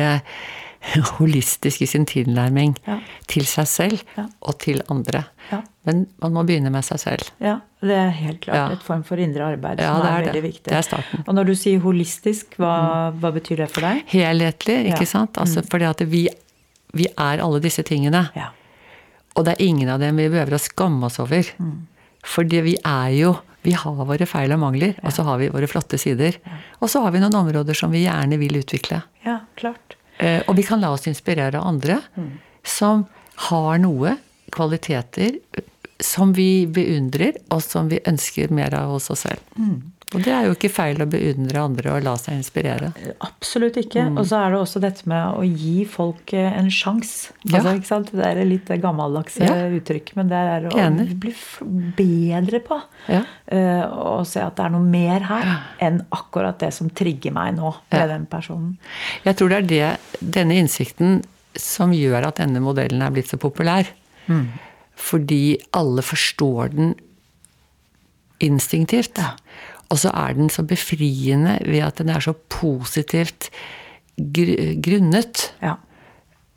[1.19, 2.97] holistisk i sin tilnærming Ja.
[3.31, 4.25] til seg selv Ja.
[4.43, 5.25] og til andre.
[5.51, 5.61] Ja.
[5.87, 7.31] Men man må begynne med seg selv.
[7.41, 10.43] Ja, det er helt klart et form for indre arbeid som det er, er det.
[10.43, 10.65] viktig.
[10.71, 11.25] Det er starten.
[11.27, 14.05] Og når du sier holistisk, hva, hva betyr det for deg?
[14.07, 15.39] Helhetlig, ikke sant?
[15.39, 16.29] Altså, Fordi at vi,
[16.95, 18.29] vi er alle disse tingene.
[18.39, 18.51] Ja.
[19.37, 21.47] Og det er ingen av dem vi behøver å skamme oss over.
[22.25, 25.69] Fordi vi er jo Vi har våre feil og mangler, og så har vi våre
[25.71, 26.35] flotte sider.
[26.83, 29.03] Og så har vi noen områder som vi gjerne vil utvikle.
[29.25, 29.95] ja, klart.
[30.19, 32.01] Eh, Og vi kan la oss inspirere av andre
[32.65, 33.07] som
[33.37, 34.17] har noe,
[34.51, 35.39] kvaliteter,
[36.01, 39.39] som vi beundrer, og som vi ønsker mer av hos oss selv.
[40.15, 42.91] Og det er jo ikke feil å beundre andre og la seg inspirere.
[43.25, 44.05] Absolutt ikke.
[44.11, 44.19] Mm.
[44.21, 47.33] Og så er det også dette med å gi folk eh, en sjanse.
[47.47, 47.59] Ja.
[47.61, 48.13] Altså, ikke sant?
[48.13, 49.57] Det er litt gammeldagse Ja.
[49.79, 51.17] uttrykk, men det er å Enig.
[51.23, 51.35] bli
[51.97, 52.81] bedre på.
[53.09, 53.23] Ja.
[53.53, 53.85] uh,
[54.19, 55.49] og se at det er noe mer her
[55.83, 58.07] enn akkurat det som trigger meg nå med Ja.
[58.07, 58.77] den personen.
[59.25, 61.23] Jeg tror det er det, denne innsikten
[61.57, 63.89] som gjør at denne modellen er blitt så populær.
[64.97, 66.95] Fordi alle forstår den
[68.43, 69.19] instinktivt.
[69.19, 69.33] Ja.
[69.93, 73.51] Og så er den så befriende ved at den er så positivt
[74.17, 75.51] gr grunnet.
[75.63, 75.79] Ja,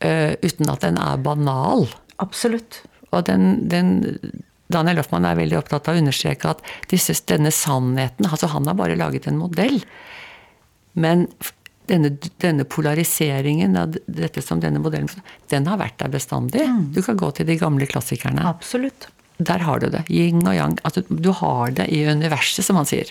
[0.03, 1.85] Uh, uten at den er banal.
[2.19, 2.81] absolutt.
[3.15, 4.19] Og den, den
[4.67, 6.61] Daniel Loffmann er veldig opptatt av å understreke at
[6.91, 9.79] disse, denne sannheten altså Han har bare laget en modell.
[10.99, 11.27] Men
[11.87, 12.11] denne,
[12.43, 15.09] denne polariseringen av dette som denne modellen
[15.49, 16.67] Den har vært der bestandig.
[16.91, 18.43] Du kan gå til de gamle klassikerne.
[18.51, 19.07] Absolutt.
[19.37, 20.03] Der har du det.
[20.09, 20.77] Yin og yang.
[20.87, 23.09] Altså, du har det i universet, som han sier.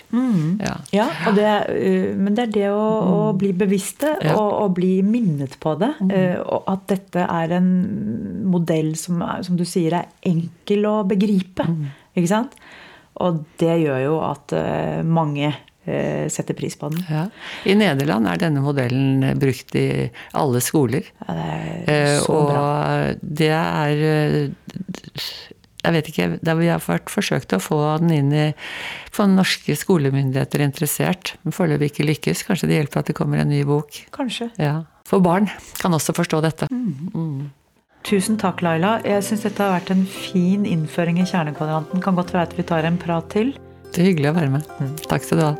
[0.61, 0.75] Ja.
[0.95, 4.33] Ja, og det, uh, men det er det å, å bli bevisste Ja.
[4.33, 5.91] og, og bli minnet på det.
[6.01, 6.15] Mm.
[6.41, 7.69] Og at dette er en
[8.49, 11.67] modell som, som du sier er enkel å begripe.
[12.15, 12.57] Ikke sant?
[13.21, 15.53] Og det gjør jo at uh, mange
[15.85, 17.03] setter pris på den.
[17.05, 17.27] Ja.
[17.69, 21.05] I Nederland er denne modellen brukt i alle skoler.
[21.27, 21.35] Ja,
[21.85, 22.63] det er så så og bra.
[23.21, 25.27] det er eh,
[25.85, 28.45] Jeg vet ikke der Vi har vært forsøkt å få den inn i
[29.15, 32.43] Få norske skolemyndigheter interessert, men foreløpig ikke lykkes.
[32.47, 34.01] Kanskje det hjelper at det kommer en ny bok.
[34.15, 34.49] Kanskje.
[34.59, 34.81] Ja.
[35.07, 35.47] For barn
[35.79, 36.67] kan også forstå dette.
[38.05, 38.97] Tusen takk, Laila.
[39.07, 42.03] Jeg syns dette har vært en fin innføring i kjernekvadranten.
[42.03, 43.55] Kan godt være at vi tar en prat til.
[43.95, 44.67] Det er hyggelig å være med.
[45.07, 45.53] Takk skal du ha.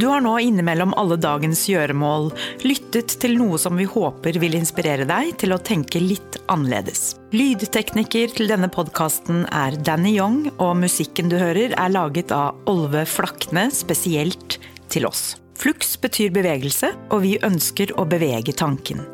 [0.00, 2.30] Du har nå innimellom alle dagens gjøremål
[2.64, 7.18] lyttet til noe som vi håper vil inspirere deg til å tenke litt annerledes.
[7.36, 13.04] Lydtekniker til denne podkasten er Danny Young, og musikken du hører er laget av Olve
[13.04, 14.56] Flakne spesielt
[14.88, 15.34] til oss.
[15.60, 19.04] Flux betyr bevegelse, og vi ønsker å bevege tanken.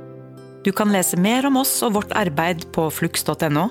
[0.63, 3.67] Du kan lese mer om oss og vårt arbeid på flux.no.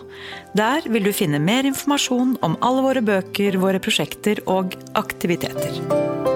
[0.59, 6.34] Der vil du finne mer informasjon om alle våre bøker, våre prosjekter og aktiviteter.